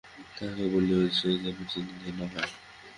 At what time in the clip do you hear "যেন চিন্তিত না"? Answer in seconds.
1.43-2.25